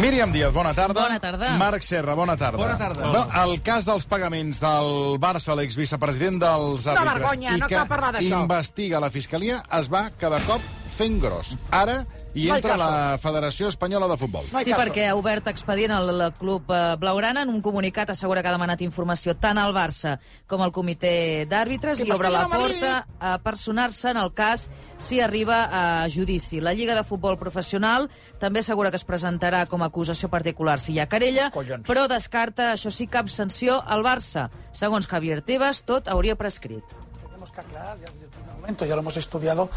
[0.00, 1.02] Míriam Díaz, bona tarda.
[1.02, 1.50] Bona tarda.
[1.58, 2.56] Marc Serra, bona tarda.
[2.56, 3.10] Bona tarda.
[3.12, 8.40] No, el cas dels pagaments del Barça, l'exvicepresident dels Una vergonya, no cal parlar d'això.
[8.40, 10.62] investiga la Fiscalia, es va cada cop
[11.00, 11.54] fent gros.
[11.74, 14.44] Ara hi No entra la Federació Espanyola de Futbol.
[14.52, 14.78] No Sí, caso.
[14.84, 17.42] perquè ha obert expedient al al club eh, blaugrana.
[17.42, 20.12] En un comunicat assegura que ha demanat informació tant al Barça
[20.46, 25.64] com al comitè d'àrbitres i obre la porta a personar-se en el cas si arriba
[25.72, 26.60] a judici.
[26.60, 30.92] La Lliga de Futbol Professional també assegura que es presentarà com a acusació particular si
[30.94, 31.88] hi ha querella, Collons.
[31.88, 34.50] però descarta, això sí, cap sanció al Barça.
[34.72, 36.84] Segons Javier Tebas, tot hauria prescrit.
[37.26, 38.12] Tenemos que aclarar ya el
[38.60, 39.68] momento, ya lo hemos estudiado,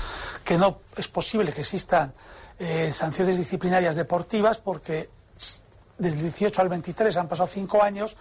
[0.43, 2.13] que no es posible que existan
[2.59, 5.61] eh, sanciones disciplinarias deportivas porque s-
[5.97, 8.15] desde el 18 al 23 han pasado cinco años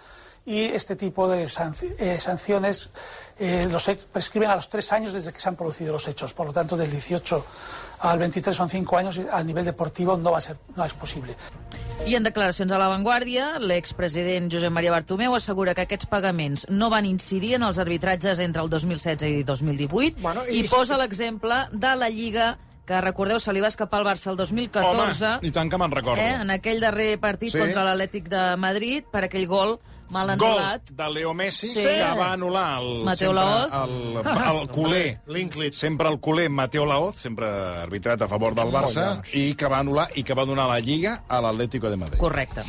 [0.45, 2.89] y este tipo de eh, sanciones
[3.39, 6.33] eh, los prescriben a los tres años desde que se han producido los hechos.
[6.33, 7.45] Por lo tanto, del 18
[8.01, 10.93] al 23 son cinco años y a nivel deportivo no va a ser, no es
[10.93, 11.35] posible.
[12.05, 16.89] I en declaracions a La Vanguardia, l'expresident Josep Maria Bartomeu assegura que aquests pagaments no
[16.91, 21.61] van incidir en els arbitratges entre el 2016 i 2018 Bueno, i, i- posa l'exemple
[21.71, 25.51] de la Lliga que recordeu se li va escapar al Barça el 2014 Home, i
[25.55, 26.19] tant que me'n recordo.
[26.19, 27.59] eh, en aquell darrer partit Sí.
[27.61, 29.77] contra l'Atlètic de Madrid per aquell gol
[30.09, 31.83] mal Gol anul·lat de Leo Messi Sí.
[31.83, 33.73] que va anul·lar el, Mateo sempre Laoz.
[33.73, 35.77] el, el culer, Linklitz.
[35.77, 40.09] sempre el culer Mateo Laoz, sempre arbitrat a favor del Barça, i que va anul·lar
[40.15, 42.19] i que va donar la Lliga a l'Atlético de Madrid.
[42.19, 42.63] correcte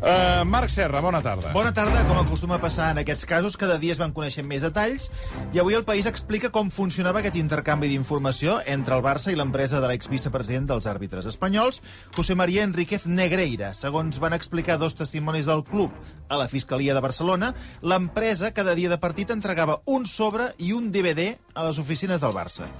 [0.00, 1.50] Uh, Marc Serra, bona tarda.
[1.52, 4.64] Bona tarda, com acostuma a passar en aquests casos, cada dia es van coneixent més
[4.64, 5.10] detalls
[5.52, 9.76] i avui el País explica com funcionava aquest intercanvi d'informació entre el Barça i l'empresa
[9.76, 11.82] de l'exvicepresident dels àrbitres espanyols,
[12.16, 13.74] José María Enríquez Negreira.
[13.76, 15.92] Segons van explicar dos testimonis del club
[16.30, 17.52] a la Fiscalia de Barcelona,
[17.84, 22.32] l'empresa cada dia de partit entregava un sobre i un DVD a les oficines del
[22.32, 22.72] Barça.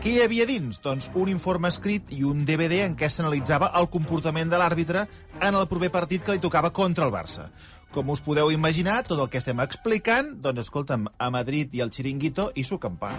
[0.00, 0.78] Què hi havia dins?
[0.80, 5.02] Doncs un informe escrit i un DVD en què s'analitzava el comportament de l'àrbitre
[5.44, 7.50] en el proper partit que li tocava contra el Barça.
[7.92, 11.90] Com us podeu imaginar, tot el que estem explicant, doncs escolta'm, a Madrid i al
[11.92, 13.10] Chiringuito i su campà.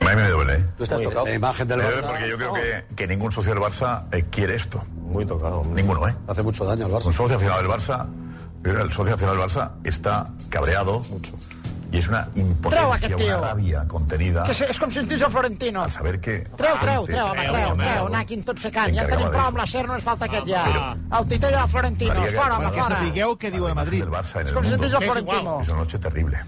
[0.00, 0.54] A mí me duele.
[0.54, 0.64] ¿eh?
[0.78, 1.26] ¿Tú estás tocado?
[1.26, 2.06] La imagen del Me Barça.
[2.06, 4.82] porque yo creo que, que ningún socio del Barça eh, quiere esto.
[4.94, 5.60] Muy tocado.
[5.60, 5.82] hombre.
[5.82, 6.14] Ninguno, ¿eh?
[6.26, 7.12] Hace mucho daño al Un Barça.
[7.12, 8.06] socio aficionado del Barça,
[8.64, 11.00] el socio aficionado del Barça está cabreado.
[11.10, 11.34] Mucho.
[11.90, 15.08] Y es una Treu impotencia, aquest una rabia contenida Que és, és com si ens
[15.08, 15.82] dins el Florentino.
[15.82, 16.34] al saber que...
[16.56, 18.92] Treu, treu, antes- treu, home, treu, treu, anar aquí tot secant.
[18.94, 20.94] Ja tenim prou amb la SER, no ens falta aquest ja.
[21.18, 22.98] El titell de Florentino, Maria, fora, home, Perquè fora.
[22.98, 24.04] sapigueu què diuen a Madrid.
[24.04, 25.60] És el com si ens dins el Florentino.
[25.62, 26.38] Es una noche terrible.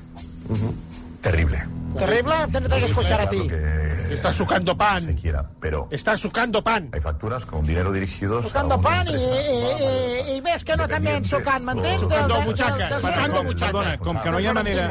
[1.23, 1.80] Terrible.
[1.99, 3.49] Terrible, tendré que escuchar a ti.
[4.11, 5.15] Está sucando se pan.
[5.15, 6.89] quiera, pero Está sucando pan.
[6.93, 10.33] hay facturas con dinero dirigidos una pan i, empresa.
[10.33, 12.01] i, i, ves que no també en sucant, m'entens?
[12.01, 13.73] Sucando butxaques, sucando butxaques.
[13.73, 14.89] Perdona, com que no hi ha manera...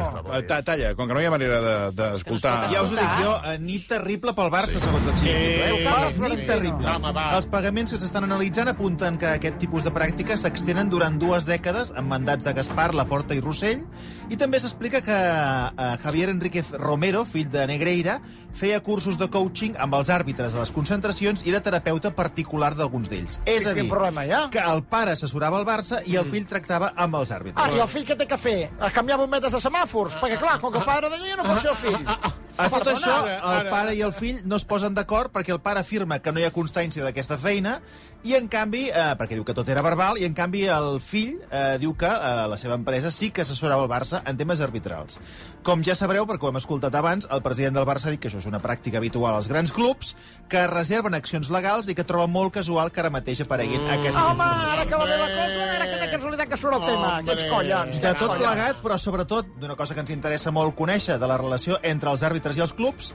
[0.48, 2.54] Ta- Talla, com que no hi ha manera de- d'escoltar...
[2.72, 5.18] Ja us ho dic jo, eh, nit terrible pel Barça, segons el.
[5.20, 5.28] Sí.
[5.28, 5.68] Eh?
[5.84, 6.88] Sucando Nit terrible.
[6.94, 7.26] Home, va.
[7.36, 11.92] Els pagaments que s'estan analitzant apunten que aquest tipus de pràctiques s'extenen durant dues dècades
[11.96, 13.84] amb mandats de Gaspar, Laporta i Rossell
[14.30, 18.20] i també s'explica que eh, Javier Enríquez Romero, fill de Negreira,
[18.54, 23.10] feia cursos de coaching amb els àrbitres a les concentracions i era terapeuta particular d'alguns
[23.10, 23.40] d'ells.
[23.50, 24.42] És a dir, problema ha?
[24.54, 27.62] que el pare assessorava el Barça i el fill tractava amb els àrbitres.
[27.62, 28.58] Ah, i el fill què té que fer?
[28.78, 30.18] A canviar bombetes de semàfors?
[30.22, 32.14] Perquè, clar, com que el pare de lluny no pot ser el fill.
[32.60, 32.96] A tot Perdona.
[32.98, 36.18] això, ara, el pare i el fill no es posen d'acord perquè el pare afirma
[36.20, 37.78] que no hi ha constància d'aquesta feina
[38.22, 41.38] i, en canvi, eh, perquè diu que tot era verbal, i, en canvi, el fill
[41.48, 45.16] eh, diu que eh, la seva empresa sí que assessorava el Barça en temes arbitrals.
[45.64, 48.28] Com ja sabreu, perquè ho hem escoltat abans, el president del Barça ha dit que
[48.28, 50.14] això és una pràctica habitual als grans clubs,
[50.52, 53.96] que reserven accions legals i que troba molt casual que ara mateix apareguin mm.
[53.98, 56.86] aquestes Home, ara que va bé la cosa, ara que una casualitat que surt el
[56.86, 57.10] tema.
[57.16, 57.34] Hombre.
[57.34, 58.00] Aquests collons.
[58.04, 61.80] De tot plegat, però sobretot d'una cosa que ens interessa molt conèixer, de la relació
[61.82, 63.14] entre els àrbitres i els clubs,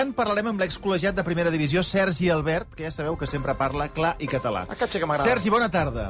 [0.00, 3.88] en parlarem amb l'excol·legiat de primera divisió, Sergi Albert, que ja sabeu que sempre parla
[3.94, 4.64] clar i català.
[4.74, 5.28] Aquest sí que m'agrada.
[5.30, 6.08] Sergi, bona tarda.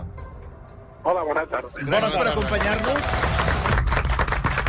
[1.04, 1.68] Hola, bona tarda.
[1.84, 3.08] Gràcies per acompanyar-nos.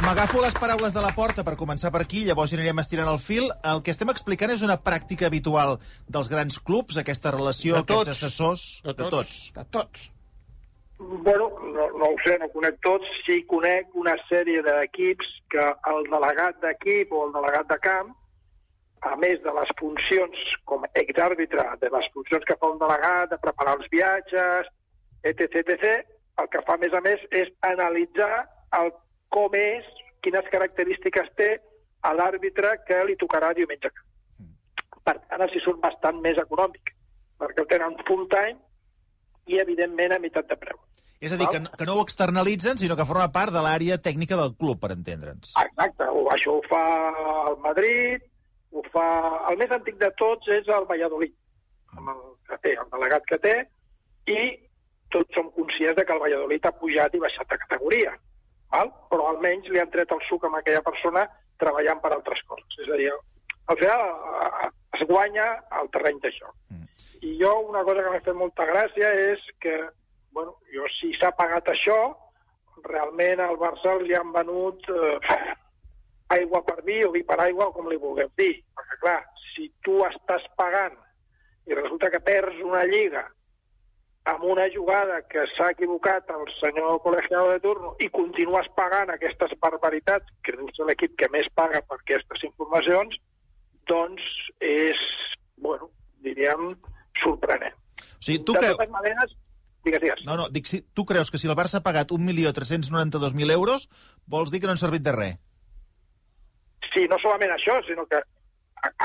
[0.06, 3.18] M'agafo les paraules de la porta per començar per aquí, llavors ja anirem estirant el
[3.24, 3.48] fil.
[3.66, 5.80] El que estem explicant és una pràctica habitual
[6.12, 8.10] dels grans clubs, aquesta relació, De tots.
[8.10, 9.16] aquests assessors, De de tots.
[9.16, 9.40] tots.
[9.56, 10.12] De tots.
[11.00, 13.08] Bueno, no, no ho sé, no conec tots.
[13.26, 18.14] Sí conec una sèrie d'equips que el delegat d'equip o el delegat de camp,
[19.02, 23.30] a més de les funcions com a exàrbitre, de les funcions que fa un delegat,
[23.30, 24.68] de preparar els viatges,
[25.24, 26.06] etc, etc,
[26.42, 28.46] el que fa, a més a més, és analitzar
[28.80, 28.92] el
[29.30, 29.86] com és,
[30.26, 31.52] quines característiques té
[32.06, 33.92] a l'àrbitre que li tocarà diumenge.
[35.06, 36.96] Per tant, així surt bastant més econòmic,
[37.38, 38.58] perquè el tenen full time
[39.46, 40.80] i, evidentment, a meitat de preu.
[41.22, 43.98] És a dir, que, no- que no ho externalitzen, sinó que forma part de l'àrea
[44.02, 45.54] tècnica del club, per entendre'ns.
[45.62, 46.82] Exacte, o això ho fa
[47.52, 48.26] el Madrid,
[48.76, 49.08] ho fa...
[49.50, 51.34] El més antic de tots és el Valladolid,
[51.96, 53.56] amb el que té, el delegat que té,
[54.32, 54.40] i
[55.14, 58.16] tots som conscients de que el Valladolid ha pujat i baixat de categoria,
[58.74, 58.92] val?
[59.12, 61.26] però almenys li han tret el suc a aquella persona
[61.62, 62.80] treballant per altres coses.
[62.84, 63.12] És a dir,
[63.72, 65.48] al final eh, es guanya
[65.82, 66.56] el terreny de joc.
[67.26, 69.76] I jo una cosa que m'ha fet molta gràcia és que,
[70.36, 71.98] bueno, jo si s'ha pagat això,
[72.86, 75.16] realment al Barça li han venut eh,
[76.34, 78.54] aigua per vi o vi per aigua, o com li vulguem dir.
[78.76, 79.22] Perquè, clar,
[79.54, 80.96] si tu estàs pagant
[81.66, 83.26] i resulta que perds una lliga
[84.26, 89.54] amb una jugada que s'ha equivocat el senyor col·legiado de turno i continues pagant aquestes
[89.62, 93.20] barbaritats, que ser l'equip que més paga per aquestes informacions,
[93.86, 94.26] doncs
[94.66, 95.02] és,
[95.62, 95.92] bueno,
[96.26, 96.74] diríem,
[97.22, 97.78] sorprenent.
[98.02, 98.80] O sigui, tu de creu...
[98.80, 99.38] totes maneres,
[99.86, 100.26] digues, digues.
[100.26, 103.86] No, no, dic, si, tu creus que si el Barça ha pagat 1.392.000 euros,
[104.26, 105.38] vols dir que no han servit de res?
[106.96, 108.22] Sí, no solament això, sinó que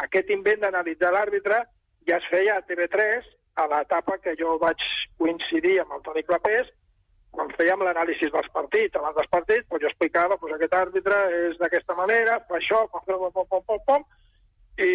[0.04, 1.64] aquest invent d'analitzar l'àrbitre
[2.06, 3.26] ja es feia a TV3
[3.60, 4.84] a l'etapa que jo vaig
[5.19, 6.70] coincidir amb el Toni Clapés,
[7.34, 8.96] quan fèiem l'anàlisi dels partits.
[8.96, 13.04] Abans dels partits, doncs jo explicava doncs aquest àrbitre és d'aquesta manera, fa això, pom,
[13.06, 14.06] pom, pom, pom, pom,
[14.78, 14.92] i,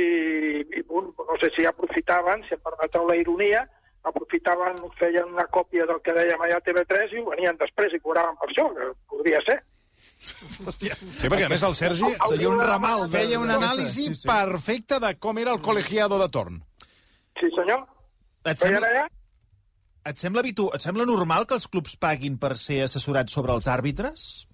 [0.80, 3.66] i punt, no sé si aprofitaven, si em permeteu la ironia,
[4.06, 8.02] aprofitaven, feien una còpia del que dèiem allà a TV3 i ho venien després i
[8.02, 9.60] cobraven per això, que podria ser.
[10.66, 10.96] Hòstia.
[10.98, 13.04] Sí, perquè a més el Sergi Seria un ramal.
[13.10, 14.28] de- feia una anàlisi sí, sí.
[14.28, 16.62] perfecta de com era el col·legiado de torn.
[17.40, 17.86] Sí, senyor?
[18.46, 19.06] Et sembla, allà?
[20.06, 20.70] et, sembla habitu...
[20.74, 24.48] et sembla normal que els clubs paguin per ser assessorats sobre els àrbitres?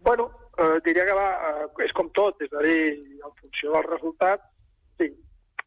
[0.00, 2.78] Bueno, eh, diria que va, eh, és com tot, és a dir,
[3.24, 4.42] en funció del resultat,
[4.98, 5.10] sí.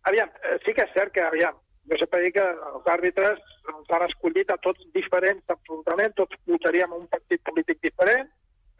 [0.09, 1.55] Aviam, eh, sí que és cert que, aviam,
[1.91, 3.39] jo sempre dic que els àrbitres
[3.71, 8.29] ens han escollit a tots diferents, absolutament, tots votaríem un partit polític diferent,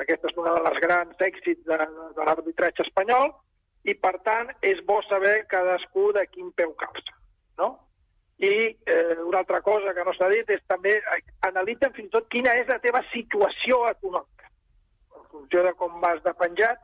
[0.01, 1.77] aquesta és una de les grans èxits de,
[2.17, 3.31] de l'arbitratge espanyol,
[3.83, 7.15] i, per tant, és bo saber cadascú de quin peu calça,
[7.61, 7.71] no?
[8.41, 8.53] I
[8.89, 12.29] eh, una altra cosa que no s'ha dit és també eh, analitzen fins i tot
[12.33, 14.49] quina és la teva situació econòmica
[15.17, 16.81] en funció de com vas de penjat,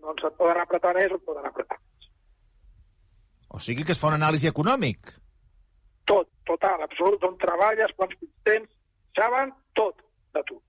[0.00, 2.08] doncs et poden apretar més o et poden apretar més.
[3.52, 5.12] O sigui que es fa un anàlisi econòmic.
[6.08, 8.16] Tot, total, absolut, on treballes, quants
[8.46, 8.68] tens,
[9.18, 10.00] saben tot
[10.36, 10.60] de tu.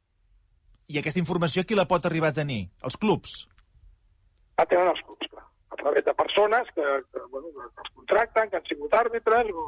[0.87, 2.61] I aquesta informació qui la pot arribar a tenir?
[2.87, 3.41] Els clubs?
[4.57, 8.49] La tenen els clubs, clar, a través de persones que, que, bueno, que els contracten,
[8.49, 9.65] que han sigut àrbitres o,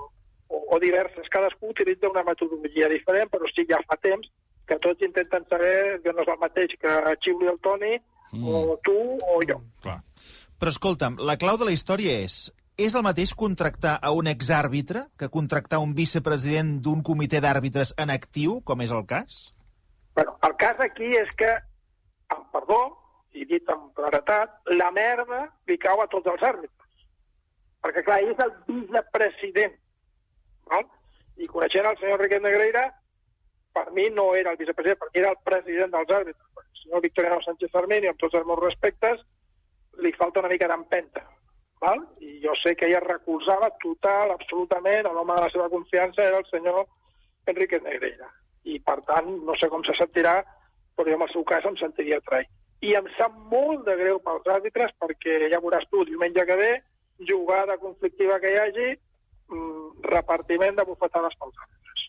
[0.48, 1.28] o, o diverses.
[1.34, 4.32] Cadascú utilitza una metodologia diferent, però sí, ja fa temps
[4.70, 6.96] que tots intenten saber que no és el mateix que
[7.26, 8.48] xiuli el Toni mm.
[8.48, 9.60] o tu o jo.
[9.84, 10.00] Clar.
[10.60, 12.48] Però escolta'm, la clau de la història és...
[12.80, 18.08] És el mateix contractar a un exàrbitre que contractar un vicepresident d'un comitè d'àrbitres en
[18.14, 19.50] actiu, com és el cas?
[20.16, 21.52] Bueno, el cas aquí és que,
[22.36, 22.80] amb perdó,
[23.38, 27.04] i dit amb claretat, la merda li cau a tots els àrbitres.
[27.84, 29.76] Perquè, clar, ell és el vicepresident.
[30.72, 30.88] Val?
[31.40, 32.90] I coneixent el senyor Riquet Negreira,
[33.74, 36.48] per mi no era el vicepresident, perquè era el president dels àrbitres.
[36.60, 39.22] El senyor Victoriano Sánchez Armeni, amb tots els meus respectes,
[40.04, 41.24] li falta una mica d'empenta.
[41.80, 42.02] Val?
[42.20, 46.48] I jo sé que ella recolzava total, absolutament, l'home de la seva confiança era el
[46.52, 46.84] senyor
[47.48, 48.28] Enrique Negreira.
[48.70, 50.38] I, per tant, no sé com se sentirà,
[50.96, 52.50] però jo en el seu cas em sentiria traït.
[52.86, 56.70] I em sap molt de greu pels àrbitres perquè ja veuràs tu, diumenge que ve,
[57.28, 58.90] jugada conflictiva que hi hagi,
[59.52, 62.06] mm, repartiment de bufetades pels àrbitres.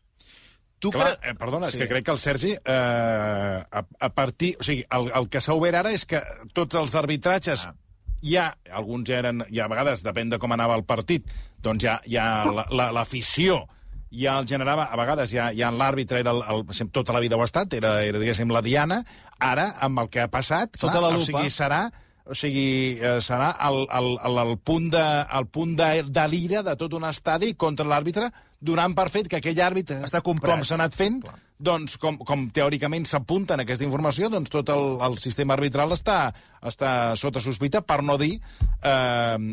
[0.80, 1.78] Tu Clar, eh, perdona, és Sí.
[1.78, 4.54] que crec que el Sergi, eh, a, a partir...
[4.61, 6.23] O sigui, el, el que s'ha obert ara és que
[6.54, 7.66] tots els arbitratges...
[7.68, 7.75] Ah.
[8.20, 11.25] Ja, alguns ja eren, ja a vegades, depèn de com anava el partit,
[11.64, 13.62] doncs ja, ja la- la- l'afició
[14.10, 17.42] ja el generava, a vegades ja, ja l'àrbitre era el, el, tota la vida ho
[17.42, 19.04] ha estat, era, era diguéssim, la diana,
[19.38, 21.26] ara, amb el que ha passat, Sota clar, la o lupa.
[21.30, 21.84] sigui, serà
[22.30, 25.04] o sigui, eh, serà el, el, el, el punt de,
[25.38, 28.28] el punt de, de l'ira de tot un estadi contra l'àrbitre,
[28.60, 30.60] donant per fet que aquell àrbitre, Està comprat.
[30.60, 31.16] com s'ha anat fent,
[31.58, 36.20] doncs, com, com teòricament s'apunta en aquesta informació, doncs tot el, el sistema arbitral està,
[36.62, 38.90] està sota sospita, per no dir eh,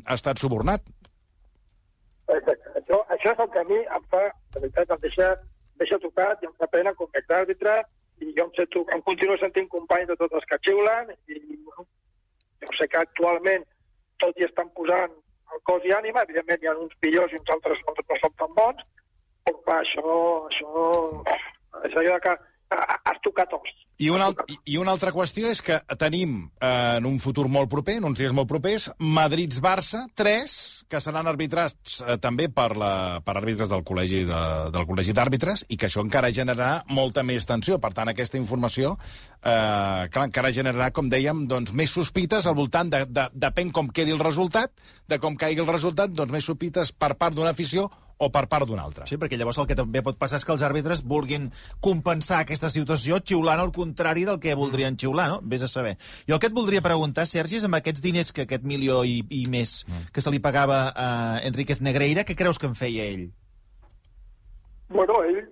[0.06, 0.86] ha estat subornat.
[2.28, 2.67] Exacte.
[3.28, 5.28] Això, això és el que a mi em fa, de veritat, em deixa,
[5.78, 7.84] deixa tocat i em fa pena com a exàrbitre
[8.22, 11.86] i jo em, sento, em continuo sentint companys de tots els que xiulen i bueno,
[12.64, 13.66] jo sé que actualment
[14.18, 15.12] tot hi estan posant
[15.54, 18.54] el cos i ànima, evidentment hi ha uns millors i uns altres no, són tan
[18.58, 18.82] bons,
[19.46, 20.16] però clar, això,
[20.50, 21.24] això,
[21.84, 23.76] allò de que a- a- has tocat tocar tots.
[23.98, 27.70] I una, al- i- una altra qüestió és que tenim eh, en un futur molt
[27.72, 32.92] proper, en uns dies molt propers, Madrid-Barça, tres, que seran arbitrats eh, també per, la,
[33.26, 34.42] per àrbitres del col·legi de,
[34.76, 37.80] del col·legi d'àrbitres, i que això encara generarà molta més tensió.
[37.82, 38.94] Per tant, aquesta informació
[39.42, 43.90] eh, clar, encara generarà, com dèiem, doncs, més sospites al voltant, de, de, depèn com
[43.90, 44.72] quedi el resultat,
[45.10, 48.68] de com caigui el resultat, doncs més sospites per part d'una afició o per part
[48.68, 49.06] d'una altra.
[49.10, 51.50] Sí, perquè llavors el que també pot passar és que els àrbitres vulguin
[51.84, 55.42] compensar aquesta situació xiulant el contrari del que voldrien xiular, no?
[55.44, 55.98] Vés a saber.
[56.28, 59.20] Jo el que et voldria preguntar, Sergi, és amb aquests diners, que aquest milió i,
[59.30, 59.84] i més
[60.14, 61.10] que se li pagava a
[61.48, 63.28] Enríquez Negreira, què creus que en feia ell?
[64.90, 65.44] Bueno, ell,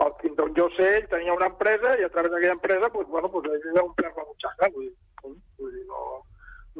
[0.00, 3.06] pel fins on jo sé, ell tenia una empresa i a través d'aquella empresa, pues,
[3.08, 4.70] bueno, pues, ell era un pler la butxaca.
[4.74, 6.04] Vull dir, vull dir no,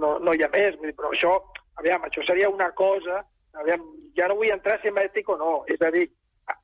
[0.02, 0.78] no, no hi ha més.
[0.80, 1.36] Vull dir, però això,
[1.82, 3.22] aviam, això seria una cosa...
[3.60, 3.82] Aviam,
[4.16, 5.54] ja no vull entrar si és ètic o no.
[5.68, 6.06] És a dir,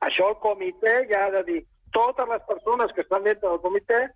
[0.05, 1.59] això el comitè ja ha de dir
[1.95, 4.07] totes les persones que estan dintre del comitè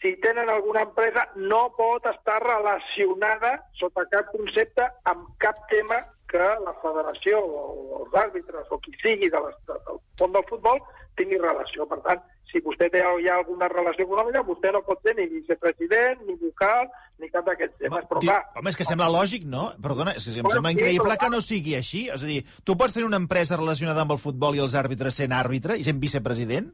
[0.00, 6.46] si tenen alguna empresa, no pot estar relacionada sota cap concepte amb cap tema que
[6.64, 10.82] la federació o els àrbitres o qui sigui de del fons del futbol
[11.16, 11.86] tingui relació.
[11.88, 16.22] Per tant, si vostè té ja alguna relació econòmica, vostè no pot ser ni vicepresident,
[16.26, 16.88] ni vocal,
[17.18, 18.06] ni cap d'aquests temes.
[18.10, 19.68] Però clar, Home, és que sembla lògic, no?
[19.82, 22.06] Perdona, és que em sembla increïble que no sigui així.
[22.14, 25.18] És a dir, tu pots tenir una empresa relacionada amb el futbol i els àrbitres
[25.22, 26.70] sent àrbitre i sent vicepresident?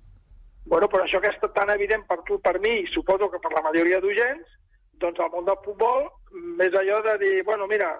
[0.69, 3.51] Bueno, però això que és tan evident per tu, per mi, i suposo que per
[3.57, 4.59] la majoria d'oients,
[5.03, 6.07] doncs al món del futbol,
[6.61, 7.91] més allò de dir, bueno, mira,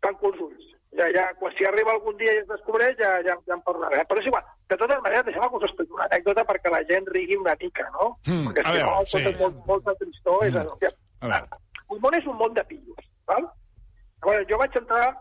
[0.00, 0.72] tanco els ulls.
[0.96, 4.06] Ja, ja, quan si arriba algun dia i es descobreix, ja, ja, ja en parlarem.
[4.08, 4.46] Però és igual.
[4.68, 7.84] De totes maneres, deixem que us expliqui una anècdota perquè la gent rigui una mica,
[7.94, 8.08] no?
[8.26, 9.34] Mm, perquè a si veure, no, sí.
[9.42, 10.40] molt, molta tristor.
[10.42, 10.48] Mm.
[10.48, 11.60] És, hòstia, A veure.
[11.94, 13.46] el món és un món de pillos, val?
[13.46, 15.12] A veure, jo vaig entrar,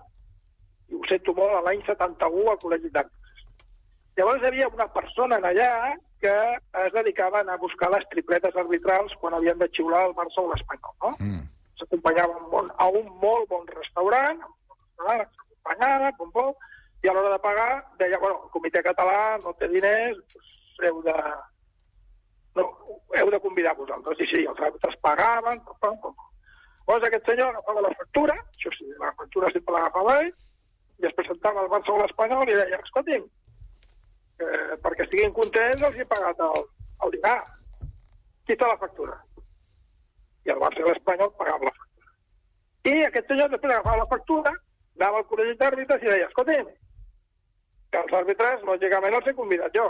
[0.90, 3.46] i ho sento molt, a l'any 71 al Col·legi d'Àrbitres.
[4.18, 5.70] Llavors hi havia una persona allà
[6.24, 6.34] que
[6.86, 10.42] es dedicava a anar a buscar les tripletes arbitrals quan havien de xiular el Barça
[10.42, 11.16] o l'Espanyol, no?
[11.20, 11.42] Mm.
[11.78, 16.54] S'acompanyava a, un bon- a un molt bon restaurant, a bon s'acompanyava, pom, pom,
[17.06, 21.02] i a l'hora de pagar deia, bueno, el comitè català no té diners, doncs heu
[21.06, 21.16] de,
[22.58, 22.64] no,
[23.20, 24.22] heu de convidar vosaltres.
[24.24, 26.32] I sí, els àrbitres pagaven, pom, pom, pom.
[26.86, 30.32] Llavors aquest senyor agafava la factura, això sí, la factura sempre l'agafava ell,
[31.02, 33.28] i es presentava al Barça o l'Espanyol i deia, escolti'm,
[34.42, 36.64] eh, perquè estiguin contents els he pagat el,
[37.06, 37.40] el dinar.
[38.46, 39.20] Aquí està la factura.
[40.46, 42.16] I el Barça i l'Espanyol pagaven la factura.
[42.86, 44.56] I aquest senyor després agafava la factura,
[44.98, 46.74] anava al col·legi d'àrbitres i deia, escolti'm,
[47.96, 49.88] que els àrbitres, lògicament, els he convidat jo.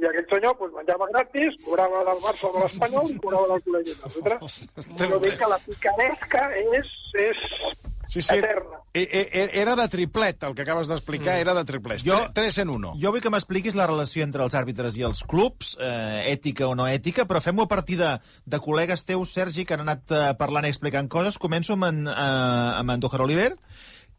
[0.00, 3.62] I aquest senyor pues, menjava gratis, cobrava del Barça o de l'Espanyol i cobrava del
[3.64, 4.58] col·legi d'àrbitres.
[5.00, 7.40] Vull dir que la picaresca és, és
[8.10, 8.36] Sí, sí.
[8.38, 8.78] eterna.
[8.94, 12.00] E- e- Era de triplet, el que acabes d'explicar, era de triplet.
[12.02, 12.30] Jo- Jo...
[12.34, 12.94] Tres en uno.
[12.98, 16.74] Jo vull que m'expliquis la relació entre els àrbitres i els clubs, eh, ètica o
[16.74, 20.22] no ètica, però fem-ho a partir de, de col·legues teus, Sergi, que han anat eh,
[20.38, 21.38] parlant i explicant coses.
[21.38, 23.52] Començo amb en, eh, amb en Dojar Oliver,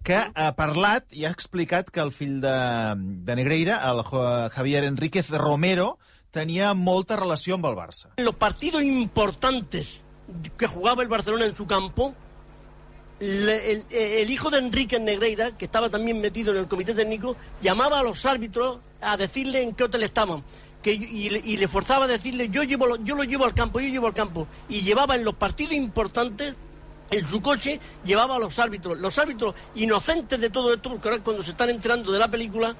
[0.03, 2.53] que ha parlat i ha explicat que el fill de,
[2.98, 4.01] de Negreira, el
[4.50, 5.98] Javier Enríquez Romero,
[6.31, 8.08] tenia molta relació amb el Barça.
[8.17, 10.01] Los partidos importantes
[10.58, 12.13] que jugaba el Barcelona en su campo,
[13.20, 17.36] le- el, el hijo de Enrique Negreira, que estaba también metido en el comité técnico,
[17.62, 20.41] llamaba a los árbitros a decirle en qué hotel estaban.
[20.81, 23.88] Que, y, y le forzaba a decirle, yo, llevo, yo lo llevo al campo, yo
[23.89, 24.48] llevo al campo.
[24.67, 26.55] Y llevaba en los partidos importantes,
[27.12, 28.98] en su coche, llevaba a los árbitros.
[28.98, 32.75] Los árbitros inocentes de todo esto, porque ahora cuando se están enterando de la película,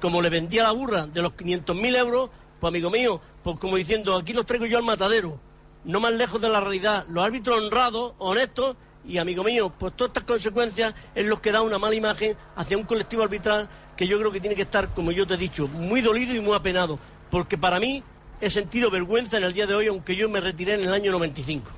[0.00, 4.16] como le vendía la burra de los 500.000 euros, pues amigo mío, pues como diciendo,
[4.16, 5.38] aquí los traigo yo al matadero,
[5.84, 7.06] no más lejos de la realidad.
[7.08, 11.62] Los árbitros honrados, honestos, y amigo mío, pues todas estas consecuencias es lo que da
[11.62, 15.10] una mala imagen hacia un colectivo arbitral que yo creo que tiene que estar, como
[15.10, 16.98] yo te he dicho, muy dolido y muy apenado,
[17.30, 18.02] porque para mí
[18.40, 21.12] he sentido vergüenza en el día de hoy, aunque yo me retiré en el año
[21.12, 21.70] 95.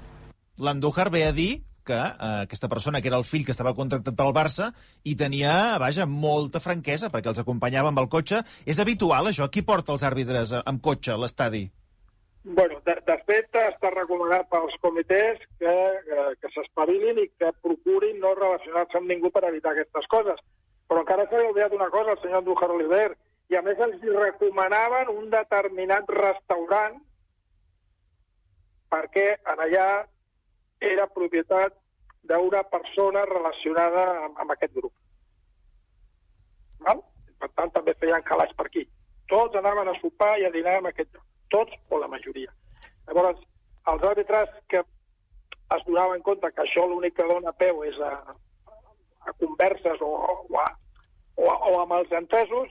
[0.58, 4.16] L'Andújar ve a dir que eh, aquesta persona, que era el fill que estava contractat
[4.18, 4.70] pel Barça,
[5.04, 8.42] i tenia, vaja, molta franquesa, perquè els acompanyava amb el cotxe.
[8.66, 9.48] És habitual, això?
[9.50, 11.66] Qui porta els àrbitres eh, amb cotxe a l'estadi?
[12.44, 15.74] Bueno, de, de fet, està recomanat pels comitès que,
[16.08, 20.40] que, que s'espavilin i que procurin no relacionar-se amb ningú per evitar aquestes coses.
[20.90, 23.12] Però encara s'ha oblidat una cosa, el senyor Andújar Oliver,
[23.52, 26.98] i a més els recomanaven un determinat restaurant
[28.92, 29.86] perquè en allà
[30.90, 31.76] era propietat
[32.28, 34.92] d'una persona relacionada amb, amb aquest grup.
[36.86, 37.02] Val?
[37.42, 38.84] Per tant, també feien calaix per aquí.
[39.30, 41.24] Tots anaven a sopar i a dinar amb aquest lloc.
[41.54, 42.52] Tots o la majoria.
[43.08, 43.40] Llavors,
[43.92, 48.12] els àrbitres que es donaven compte que això l'únic que dona peu és a,
[49.26, 50.68] a converses o, o, a,
[51.36, 52.70] o, a, o amb els entesos,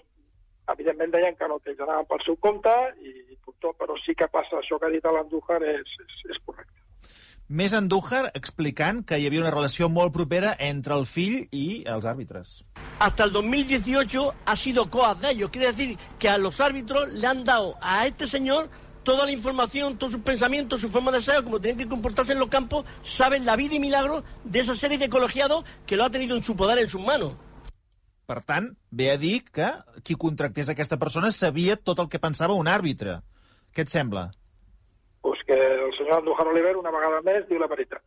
[0.72, 3.32] evidentment deien que no, que ells anaven pel seu compte, i
[3.82, 6.81] però sí que passa això que ha dit l'Andújar és, és, és correcte.
[7.52, 12.06] Més Andújar explicant que hi havia una relació molt propera entre el fill i els
[12.08, 12.62] àrbitres.
[13.00, 15.50] hasta el 2018 ha sido coaz de ellos.
[15.50, 18.70] Quiere decir que a los árbitros le han dado a este señor
[19.04, 22.40] toda la información, todos sus pensamientos, su forma de ser, cómo tienen que comportarse en
[22.40, 26.10] los campos, saben la vida y milagro de esa serie de colegiados que lo ha
[26.10, 27.34] tenido en su poder, en sus manos.
[28.28, 29.68] Per tant, ve a dir que
[30.04, 33.20] qui contractés aquesta persona sabia tot el que pensava un àrbitre.
[33.74, 34.30] Què et sembla?
[35.52, 38.00] Que el senyor Andújar Oliver, una vegada més, diu la veritat.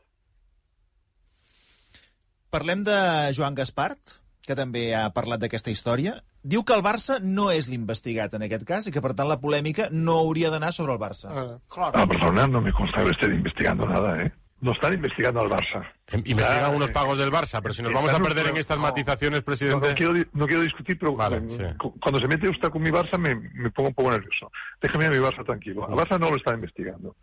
[2.55, 2.97] Parlem de
[3.37, 6.15] Joan Gaspart, que també ha parlat d'aquesta història.
[6.41, 9.41] Diu que el Barça no és l'investigat en aquest cas i que, per tant, la
[9.43, 11.33] polèmica no hauria d'anar sobre el Barça.
[11.35, 14.33] Ah, perdona, no me consta que estén investigando nada, ¿eh?
[14.61, 15.85] No están investigando al Barça.
[16.13, 18.83] Investigan Ah, unos pagos del Barça, pero si nos vamos a perder en estas no.
[18.85, 19.89] matizaciones, presidente...
[19.91, 21.63] no quiero, no quiero discutir, pero Vale, sí.
[21.79, 24.51] cu- cuando se mete usted con mi Barça me, me pongo un poco nervioso.
[24.81, 25.87] Déjame a mi Barça tranquilo.
[25.87, 27.17] Al Barça no lo está investigando.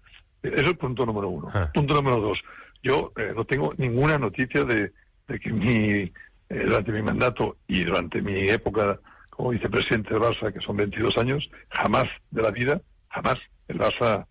[0.43, 1.47] Eh, Eso es el punto número uno.
[1.53, 1.71] Ah.
[1.73, 2.39] Punto número dos.
[2.83, 4.91] Yo eh, no tengo ninguna noticia de,
[5.27, 6.13] de que mi, eh,
[6.49, 11.49] durante mi mandato y durante mi época como vicepresidente del Barça, que son 22 años,
[11.69, 13.35] jamás de la vida, jamás
[13.67, 14.25] el Barça,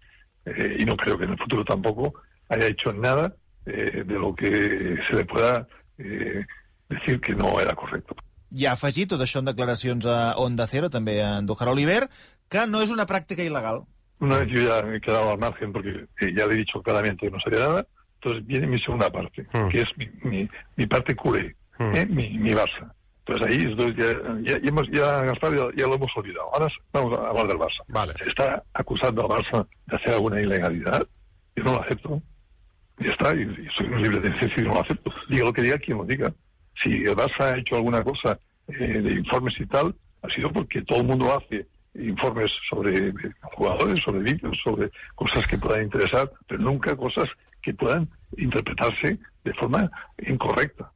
[0.45, 2.14] eh, y no creo que en el futuro tampoco,
[2.50, 3.33] haya hecho nada
[3.66, 5.66] eh, de lo que se le pueda
[5.99, 6.45] eh,
[6.88, 8.14] decir que no era correcto.
[8.52, 12.09] I ha afegit, tot això en declaracions a Onda Cero, també a Andújar Oliver,
[12.50, 13.85] que no és una pràctica il·legal.
[14.21, 16.83] Una vez yo ya me he quedado al margen porque eh, ya le he dicho
[16.83, 17.87] claramente que no sabía nada,
[18.21, 19.69] entonces viene mi segunda parte, Mm.
[19.69, 21.95] que es mi, mi, mi parte culé, Mm.
[21.97, 22.07] ¿eh?
[22.07, 22.90] mi, mi Barça.
[23.25, 26.50] Entonces ahí entonces ya, ya, ya hemos, ya, Gaspar, ya, ya lo hemos olvidado.
[26.52, 27.83] Ahora vamos a hablar del Barça.
[27.87, 28.12] Vale.
[28.14, 31.07] Se está acusando al Barça de hacer alguna ilegalidad.
[31.54, 32.21] Yo no lo acepto.
[33.00, 35.12] Ya está, y, y soy libre de decir si no lo acepto.
[35.28, 36.33] Diga lo que diga quien lo diga.
[36.83, 38.38] Si el Barça ha hecho alguna cosa
[38.69, 43.12] eh, de informes y tal, ha sido porque todo el mundo hace informes sobre eh,
[43.54, 47.28] jugadores, sobre vídeos, sobre cosas que puedan interesar, pero nunca cosas
[47.62, 50.92] que puedan interpretarse de forma incorrecta.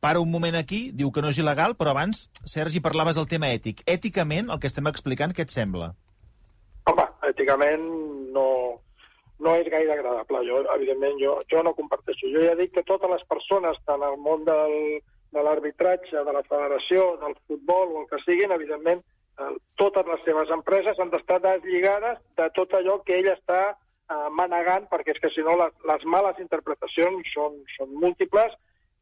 [0.00, 3.50] Para un moment aquí, diu que no és il·legal, però abans, Sergi, parlaves del tema
[3.52, 3.82] ètic.
[3.84, 5.90] Èticament, el que estem explicant, què et sembla?
[6.88, 7.84] Home, èticament
[8.32, 8.46] no,
[9.40, 10.42] no és gaire agradable.
[10.48, 12.28] Jo, evidentment, jo, jo no comparteixo.
[12.32, 15.00] Jo ja dic que totes les persones, tant al món del,
[15.32, 19.02] de l'arbitratge, de la federació, del futbol o el que siguin, evidentment,
[19.40, 24.28] eh, totes les seves empreses han d'estar deslligades de tot allò que ell està eh,
[24.36, 28.56] manegant, perquè és que si no les, les males interpretacions són, són múltiples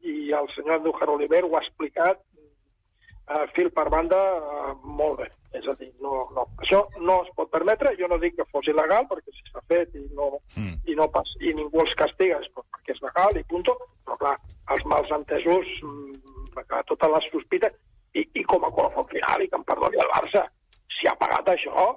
[0.05, 5.29] i el senyor Andújar Oliver ho ha explicat eh, fil per banda eh, molt bé.
[5.57, 6.45] És a dir, no, no.
[6.61, 7.95] això no es pot permetre.
[7.97, 10.75] Jo no dic que fos il·legal, perquè si s'ha fet i no, mm.
[10.91, 13.73] i no pas, i ningú els castiga és perquè és legal i punto,
[14.05, 14.35] però clar,
[14.75, 17.73] els mals entesos, mm, clar, totes les sospites,
[18.13, 20.45] i, i com a colofó final, i que em perdoni el Barça,
[20.93, 21.89] si ha pagat això,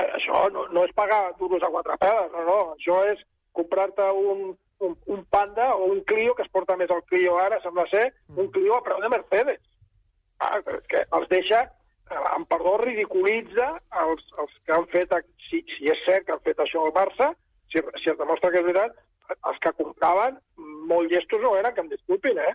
[0.00, 3.20] això no, no és pagar duros a quatre pedes, no, no, això és
[3.56, 7.60] comprar-te un, un, un Panda o un Clio, que es porta més el Clio ara,
[7.62, 9.60] sembla ser, un Clio a preu de Mercedes.
[10.42, 10.58] Ah,
[10.90, 11.66] que els deixa,
[12.10, 13.70] amb perdó, ridiculitza
[14.02, 15.14] els, els que han fet,
[15.48, 17.32] si, si és cert que han fet això al Barça,
[17.72, 18.98] si, si es demostra que és veritat,
[19.48, 20.36] els que compraven
[20.90, 22.54] molt llestos no eren, que em disculpin, eh?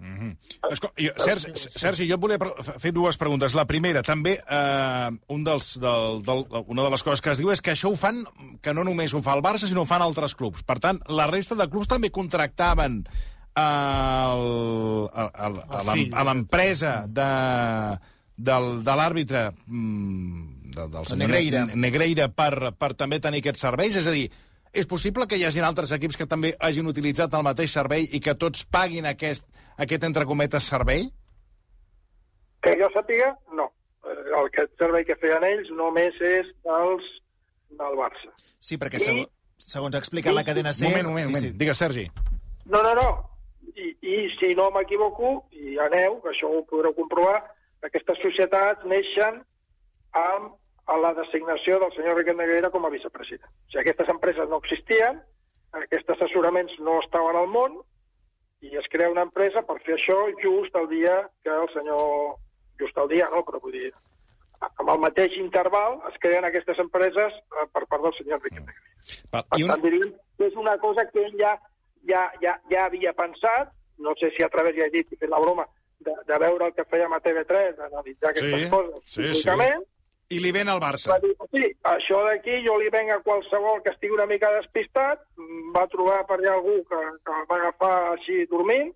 [0.00, 0.36] Mm -hmm.
[0.72, 2.38] Esco jo, Sergi, Sergi, jo et volia
[2.78, 3.54] fer dues preguntes.
[3.54, 7.50] La primera, també, eh, un dels, del, del, una de les coses que es diu
[7.50, 8.24] és que això ho fan,
[8.62, 10.62] que no només ho fa el Barça, sinó ho fan altres clubs.
[10.62, 13.04] Per tant, la resta de clubs també contractaven
[13.56, 17.98] el, el, el, a l'em- a l'empresa de,
[18.48, 21.64] del, de l'àrbitre mm, de, del senyor Negreira.
[21.68, 23.96] Ne- Negreira per, per també tenir aquests serveis?
[24.00, 24.26] És a dir,
[24.72, 28.20] és possible que hi hagin altres equips que també hagin utilitzat el mateix servei i
[28.22, 29.48] que tots paguin aquest,
[29.82, 31.08] aquest entre cometes, servei?
[32.62, 33.70] Que jo sàpiga, no.
[34.04, 37.06] Eh, El que servei que feien ells només és dels,
[37.80, 38.30] del Barça.
[38.60, 40.88] Sí, perquè I- segons, segons ha explicat la cadena Un SER...
[40.90, 41.58] moment, un moment, sí, moment.
[41.60, 42.06] Digues, Sergi.
[42.66, 43.08] No, no, no.
[43.70, 47.38] I, i si no m'equivoco, i aneu, que això ho podreu comprovar,
[47.86, 49.40] aquestes societats neixen
[50.16, 50.56] amb
[50.90, 53.46] a la designació del senyor Riquet Negreira com a vicepresident.
[53.46, 55.20] O sigui, aquestes empreses no existien,
[55.78, 57.78] aquests assessoraments no estaven al món,
[58.66, 62.38] i es crea una empresa per fer això just el dia que el senyor...
[62.80, 63.90] Just el dia, no, però vull dir,
[64.66, 68.88] amb el mateix interval es creen aquestes empreses eh, per part del senyor Riquet Negreira.
[69.34, 69.74] Va, Per una...
[69.74, 71.52] tant, diríem que és una cosa que ell ja,
[72.08, 75.28] ja, ja, ja havia pensat, no sé si a través, ja he dit, i fet
[75.28, 75.66] la broma,
[76.00, 79.72] de, de veure el que fèiem a TV3, d'analitzar aquestes Sí, coses sí, sí.
[80.30, 81.10] I li ven al Barça.
[81.10, 85.24] va dir, sí, això d'aquí jo li venc a qualsevol que estigui una mica despistat,
[85.74, 88.92] va trobar per allà algú que, que el va agafar així dormint,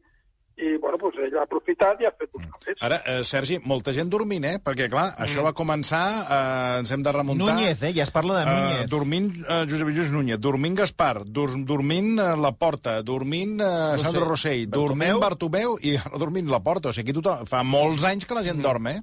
[0.56, 2.82] i bueno, doncs ell ha aprofitat i ha fet uns canvis.
[2.86, 4.58] Ara, eh, Sergi, molta gent dormint, eh?
[4.62, 6.04] Perquè, clar, això va començar...
[6.22, 7.48] Eh, ens hem de remuntar...
[7.56, 7.90] Núñez, eh?
[7.96, 8.84] Ja es parla de Núñez.
[8.84, 13.96] Uh, dormint uh, Josep Lluís Núñez, dormint Gaspar, dur, dormint uh, La Porta, dormint uh,
[13.98, 16.92] Sandro Rossell, dormint Bartomeu i dormint La Porta.
[16.92, 17.50] O sigui, aquí tothom...
[17.50, 19.00] fa molts anys que la gent dorm, eh?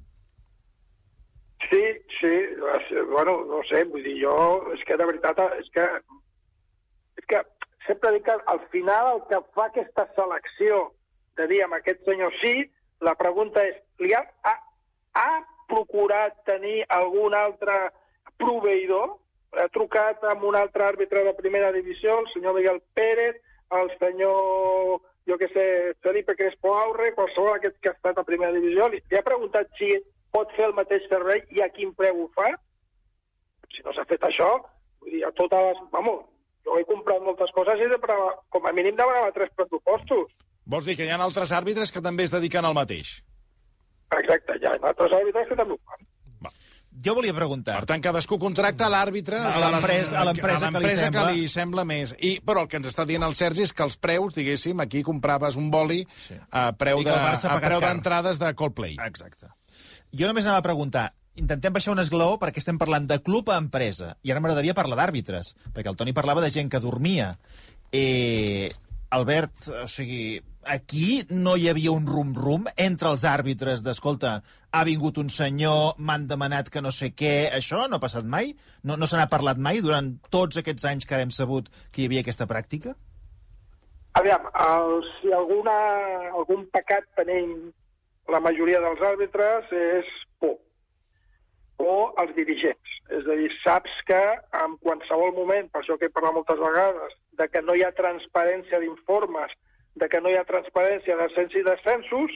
[1.68, 1.84] Sí,
[2.20, 2.32] sí,
[3.12, 4.34] bueno, no sé, vull dir, jo,
[4.74, 5.86] és que de veritat, és que,
[7.22, 7.44] és que
[7.86, 10.82] sempre dic que al final el que fa aquesta selecció
[11.42, 12.54] de dir amb aquest senyor sí,
[13.02, 14.56] la pregunta és, li ha, ha,
[15.18, 15.32] ha
[15.72, 17.78] procurat tenir algun altre
[18.42, 19.18] proveïdor?
[19.60, 23.42] Ha trucat amb un altre àrbitre de primera divisió, el senyor Miguel Pérez,
[23.76, 25.66] el senyor, jo que sé,
[26.04, 29.72] Felipe Crespo Aurre, qualsevol d'aquests que ha estat a primera divisió, li, li ha preguntat
[29.80, 29.92] si
[30.32, 32.52] pot fer el mateix servei i a quin preu ho fa?
[33.72, 34.54] Si no s'ha fet això,
[35.02, 35.84] vull dir, a totes les...
[35.96, 36.24] Vamos,
[36.68, 38.00] jo he comprat moltes coses i de,
[38.54, 40.32] com a mínim demanava tres pressupostos.
[40.66, 43.22] Vols dir que hi ha altres àrbitres que també es dediquen al mateix?
[44.12, 46.08] Exacte, hi ha altres àrbitres que també ho fan.
[47.02, 47.78] Jo volia preguntar.
[47.80, 51.22] Per tant, cadascú contracta l'àrbitre A l'empresa- a l'empresa que li sembla.
[51.26, 52.12] que li sembla més.
[52.20, 55.02] I, però el que ens està dient el Sergi és que els preus, diguéssim, aquí
[55.02, 56.36] compraves un boli sí.
[56.52, 58.98] a preu que de- a preu d'entrades de Coldplay.
[59.06, 59.48] Exacte.
[60.12, 63.58] Jo només anava a preguntar, intentem baixar un esglaó perquè estem parlant de club a
[63.58, 67.38] empresa, i ara m'agradaria parlar d'àrbitres, perquè el Toni parlava de gent que dormia.
[67.94, 68.70] Eh,
[69.12, 75.18] Albert, o sigui, aquí no hi havia un rum-rum entre els àrbitres d'escolta, ha vingut
[75.18, 78.54] un senyor, m'han demanat que no sé què, això no ha passat mai?
[78.84, 82.10] No, no se n'ha parlat mai durant tots aquests anys que hem sabut que hi
[82.10, 82.96] havia aquesta pràctica?
[84.20, 85.76] Aviam, el, si alguna,
[86.36, 87.72] algun pecat tenim
[88.32, 90.58] la majoria dels àrbitres és por.
[91.82, 92.98] O els dirigents.
[93.12, 94.20] És a dir, saps que
[94.62, 97.96] en qualsevol moment, per això que he parlat moltes vegades, de que no hi ha
[97.98, 99.56] transparència d'informes,
[99.96, 102.32] de que no hi ha transparència d'ascens i descensos,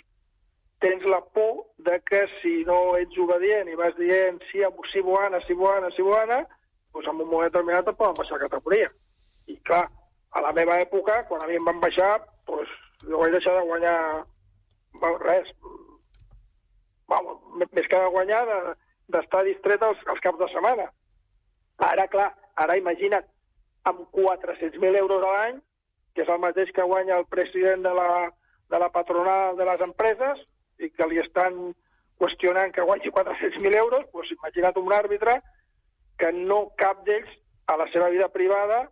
[0.84, 4.60] tens la por de que si no ets obedient i vas dient sí,
[4.92, 6.42] sí, buana, sí, buana, sí, buana,
[6.94, 8.90] doncs en un moment determinat et poden baixar categoria.
[9.48, 9.86] I clar,
[10.36, 12.70] a la meva època, quan a mi em van baixar, doncs
[13.08, 13.98] jo vaig deixar de guanyar
[15.24, 15.48] res.
[17.08, 17.36] Bueno,
[17.72, 18.76] més que de guanyar, de-
[19.14, 20.88] d'estar distret els, els caps de setmana.
[21.78, 23.26] Ara, clar, ara imagina't,
[23.86, 25.60] amb 400.000 euros a l'any,
[26.16, 28.10] que és el mateix que guanya el president de la,
[28.72, 30.42] de la patronal de les empreses,
[30.80, 31.74] i que li estan
[32.20, 35.40] qüestionant que guanyi 400.000 euros, doncs imagina't un àrbitre
[36.20, 37.32] que no cap d'ells
[37.68, 38.86] a la seva vida privada,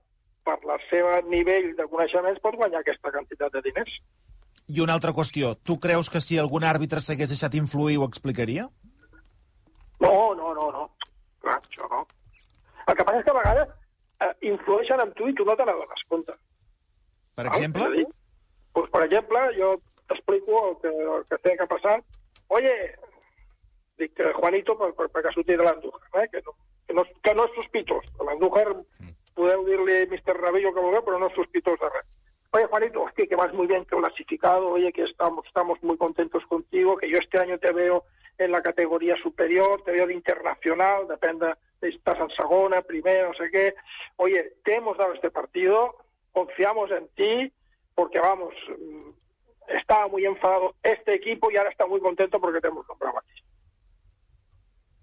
[0.44, 3.94] per la seva nivell de coneixements, pot guanyar aquesta quantitat de diners.
[4.68, 8.68] I una altra qüestió, tu creus que si algun àrbitre s'hagués deixat influir ho explicaria?
[10.04, 10.84] No, no, no, no.
[11.44, 12.04] Clar, això no.
[12.88, 13.72] El que passa és que a vegades
[14.24, 16.36] eh, influeixen en tu i tu no te n'adones compte.
[17.36, 17.86] Per exemple?
[17.86, 18.06] A dir,
[18.74, 19.76] Doncs, per exemple, jo
[20.10, 22.00] t'explico el que, el que té que passar.
[22.54, 22.74] Oye,
[24.02, 26.28] dic que Juanito, per, per, perquè ha sortit de l'Andújar, eh?
[26.32, 26.56] que, no,
[26.88, 28.10] que, no, que no és sospitós.
[28.26, 28.67] L'Andújar
[29.38, 30.38] podeu dir-li Mr.
[30.39, 32.10] Rabillo que vulgueu, però no és sospitós de res.
[32.54, 36.98] Oye, Juanito, hostia, que vas muy bien clasificado, oye, que estamos, estamos muy contentos contigo,
[36.98, 38.04] que yo este año te veo
[38.38, 43.50] en la categoría superior, te veo de internacional, depende estás en segona, primera, no sé
[43.52, 43.76] qué.
[44.17, 45.98] Oye, te hemos dado este partido,
[46.34, 47.54] confiamos en ti,
[47.96, 49.10] porque vamos, mm,
[49.69, 53.43] estaba muy enfadado este equipo y ahora está muy contento porque te hemos nombrado aquí.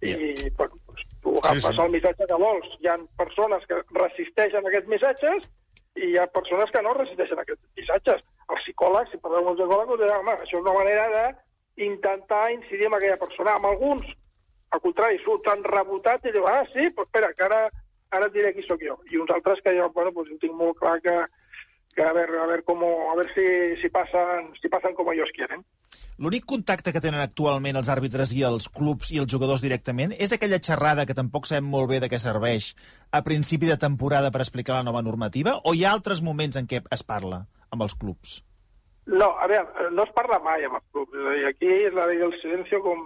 [0.02, 1.82] I bueno, pues, tu agafes sí.
[1.82, 2.68] el missatge que vols.
[2.80, 5.48] Hi ha persones que resisteixen aquests missatges
[6.00, 8.22] i hi ha persones que no resisteixen aquests missatges.
[8.48, 11.26] Els psicòlegs, si parlem amb els psicòlegs, diran, home, això és una manera
[11.76, 13.58] d'intentar incidir en aquella persona.
[13.58, 14.08] Amb alguns,
[14.70, 17.60] al contrari, surten rebotats i diuen, ah, sí, doncs espera, que ara,
[18.10, 18.96] ara et diré qui sóc jo.
[19.10, 21.16] I uns altres que jo, bueno, pues, jo tinc molt clar que,
[21.96, 23.46] que a veure, a veure, com, a veure si,
[23.82, 25.62] si, passen, si passen com ells quieren.
[26.20, 30.34] L'únic contacte que tenen actualment els àrbitres i els clubs i els jugadors directament és
[30.36, 32.74] aquella xerrada que tampoc sabem molt bé de què serveix
[33.16, 35.56] a principi de temporada per explicar la nova normativa?
[35.64, 38.42] O hi ha altres moments en què es parla amb els clubs?
[39.08, 41.16] No, a veure, no es parla mai amb els clubs.
[41.16, 43.00] És a dir, aquí és la llei del silencio, com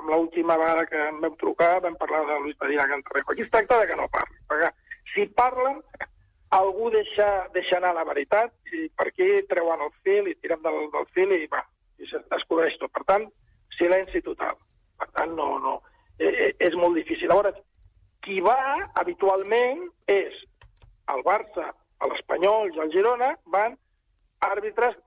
[0.00, 3.32] amb l'última vegada que em vam trucar vam parlar de Luis Medina Cantarrejo.
[3.32, 4.70] Aquí es tracta de que no parli, perquè
[5.14, 5.80] si parlen,
[6.50, 10.80] algú deixa, deixa anar la veritat i per aquí treuen el fil i tiren del,
[10.94, 11.62] del fil i va,
[11.98, 12.92] i es descobreix tot.
[12.94, 13.26] Per tant,
[13.78, 14.58] silenci total.
[14.98, 15.76] Per tant, no, no.
[16.18, 17.30] Eh, és molt difícil.
[17.30, 17.60] Llavors,
[18.26, 18.58] qui va
[19.00, 20.34] habitualment és
[21.14, 21.70] el Barça,
[22.10, 23.78] l'Espanyol i el Girona, van
[24.44, 24.98] àrbitres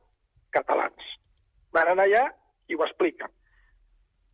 [0.55, 1.11] catalans.
[1.73, 2.25] Van anar allà
[2.69, 3.31] i ho expliquen.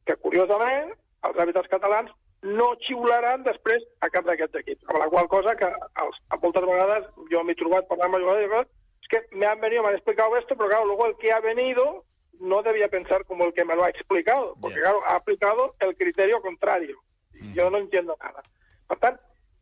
[0.06, 0.94] Que, curiosament,
[1.28, 4.84] els àrbitres catalans no xiularan després a cap d'aquests equips.
[4.88, 8.68] Amb la qual cosa que els, a moltes vegades jo m'he trobat parlant amb jugadors
[9.02, 11.40] es que me han venido, me han explicado esto, pero claro, luego el que ha
[11.40, 12.06] venido
[12.40, 15.96] no debía pensar como el que me lo ha explicado, porque claro, ha aplicado el
[15.96, 16.98] criterio contrario.
[17.34, 18.42] Y Yo no entiendo nada.
[18.88, 19.20] Per tant,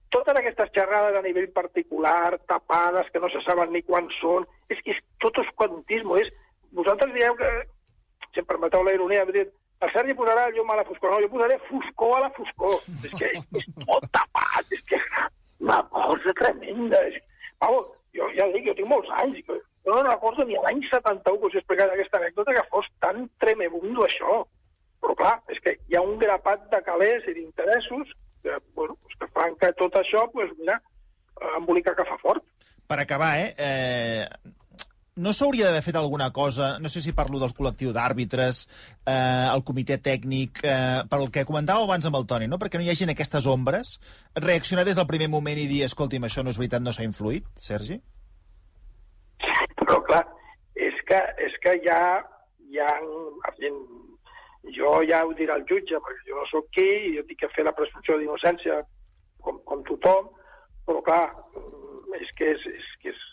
[0.10, 4.80] totes aquestes xerrades a nivell particular, tapades, que no se saben ni quan són, és
[4.84, 6.22] que és tot oscurantisme.
[6.24, 6.32] És...
[6.78, 7.50] Vosaltres dieu que,
[8.34, 11.13] si em permeteu la ironia, dit, el Sergi posarà llum a la foscor.
[11.13, 12.76] No, jo posaré foscor a la foscor.
[13.06, 15.00] És que és tot tapat, és que
[15.62, 17.02] una cosa tremenda.
[17.62, 21.48] Vamos, jo ja dic, jo tinc molts anys, jo no recordo ni l'any 71 que
[21.48, 24.42] us he explicat aquesta anècdota que fos tan tremebundo això.
[25.04, 28.12] Però clar, és que hi ha un grapat de calés i d'interessos
[28.44, 30.80] que, bueno, pues que fan que tot això, pues, mira,
[31.56, 32.44] embolica que fa fort.
[32.88, 34.57] Per acabar, eh, eh
[35.17, 38.62] no s'hauria d'haver fet alguna cosa, no sé si parlo del col·lectiu d'àrbitres,
[39.06, 42.60] eh, el comitè tècnic, eh, per el que comentàveu abans amb el Toni, no?
[42.62, 43.97] perquè no hi hagin aquestes ombres,
[44.36, 47.49] reaccionar des del primer moment i dir, escolti'm, això no és veritat, no s'ha influït,
[47.58, 47.99] Sergi?
[49.82, 50.23] Però, clar,
[50.75, 52.01] és que, és que ja,
[52.73, 52.91] ja,
[54.77, 57.53] jo ja ho dirà el jutge, perquè jo no sóc qui, i jo tinc que
[57.56, 58.82] fer la presumpció d'innocència
[59.41, 60.30] com, com tothom,
[60.86, 61.23] però, clar,
[62.21, 63.25] és que és, és, que és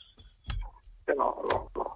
[1.07, 1.90] que no, no, no.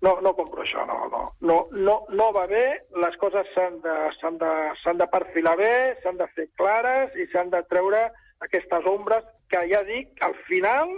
[0.00, 1.24] No, no compro això, no, no.
[1.42, 2.64] No, no, no va bé,
[3.02, 3.96] les coses s'han de,
[4.38, 5.72] de, de perfilar bé,
[6.04, 8.04] s'han de fer clares i s'han de treure
[8.46, 10.92] aquestes ombres que ja dic, al final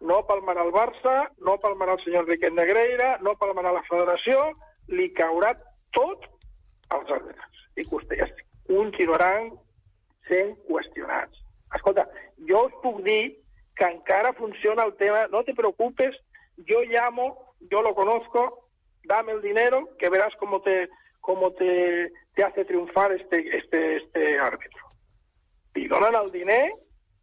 [0.00, 4.48] no palmarà el Barça, no palmarà el senyor Enrique Negreira, no palmarà la federació,
[4.88, 5.52] li caurà
[5.94, 6.24] tot
[6.96, 7.62] als àrbitres.
[7.76, 8.32] I Costellers
[8.66, 9.52] continuaran
[10.28, 11.38] sent qüestionats.
[11.76, 12.06] Escolta,
[12.48, 13.36] jo us puc dir
[13.78, 16.16] que encara funciona el tema, no te preocupes,
[16.64, 18.68] yo llamo, yo lo conozco,
[19.04, 20.88] dame el dinero, que verás cómo te,
[21.20, 24.86] cómo te, te hace triunfar este, este, este árbitro.
[25.74, 26.72] Li donen el diner,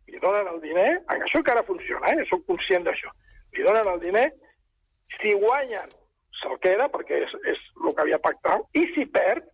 [0.07, 2.25] li donen el diner, això encara funciona, eh?
[2.29, 3.11] soc conscient d'això.
[3.53, 4.27] Li donen el diner,
[5.19, 5.91] si guanyen,
[6.41, 9.45] se'l queda, perquè és, és el que havia pactat, i si perd,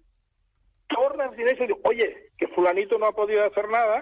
[0.93, 4.01] torna els diners i diu, oye, que fulanito no ha podido hacer nada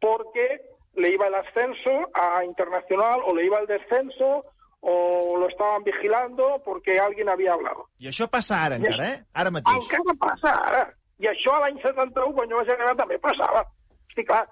[0.00, 0.60] porque
[0.94, 4.44] le iba el ascenso a Internacional o le iba el descenso
[4.84, 7.86] o lo estaban vigilando porque alguien había hablado.
[8.02, 9.18] I això passa ara encara, eh?
[9.32, 9.78] Ara mateix.
[9.78, 10.82] Encara passa ara.
[11.22, 13.62] I això a l'any 71, quan jo vaig anar, també passava.
[14.10, 14.42] Hosti, clar,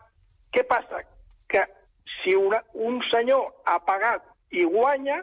[0.54, 1.02] què passa?
[1.50, 1.64] Que
[2.20, 4.22] si una, un senyor ha pagat
[4.54, 5.18] i guanya,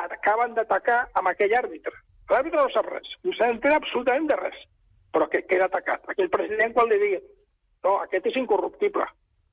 [0.00, 1.92] acaben d'atacar amb aquell àrbitre.
[2.30, 4.56] L'àrbitre no sap res, no s'entén absolutament de res,
[5.12, 6.08] però que queda atacat.
[6.08, 7.20] Aquell president quan li digui,
[7.84, 9.04] no, aquest és incorruptible.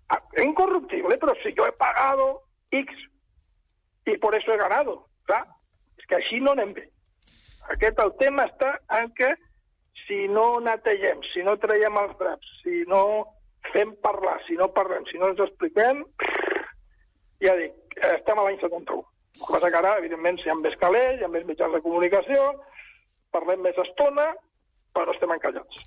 [0.08, 2.30] Ah, incorruptible, però si jo he pagado
[2.72, 2.96] X
[4.14, 5.00] i por eso he ganado.
[5.28, 5.44] Clar,
[6.00, 6.88] és que així no anem bé.
[7.74, 9.34] Aquest el tema està en que
[10.06, 13.02] si no netegem, si no traiem els draps, si no
[13.74, 16.06] fem parlar, si no parlem, si no ens expliquem,
[17.44, 17.76] ja dic,
[18.14, 19.04] estem a l'any 71.
[19.38, 21.76] El que passa que ara, evidentment, si hi ha més calés, hi ha més mitjans
[21.76, 22.48] de comunicació,
[23.36, 24.32] parlem més estona,
[24.96, 25.84] però estem encallats.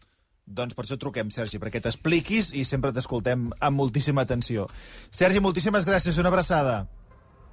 [0.50, 4.66] Doncs per això truquem, Sergi, perquè t'expliquis i sempre t'escoltem amb moltíssima atenció.
[5.14, 6.82] Sergi, moltíssimes gràcies, una abraçada.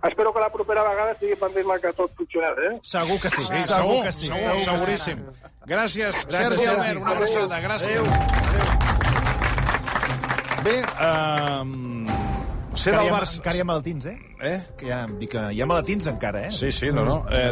[0.04, 2.80] Espero que la propera vegada sigui per dir-me que tot funcionarà, eh?
[2.86, 4.26] Segur que sí, Sí, segur, segur, que sí.
[4.28, 4.66] segur, segur sí.
[4.70, 5.24] seguríssim.
[5.68, 6.68] Gràcies, Gràcies, Sergi.
[6.68, 8.02] Albert, una abraçada, gràcies.
[10.64, 10.76] Bé,
[11.08, 12.06] um,
[12.76, 13.38] ser del hi ha, Barça...
[13.40, 14.18] encara hi ha malaltins, eh?
[14.40, 14.58] Eh?
[14.78, 16.52] Que hi ha, dic que hi ha malaltins encara, eh?
[16.54, 17.18] Sí, sí, no, no.
[17.32, 17.52] Eh,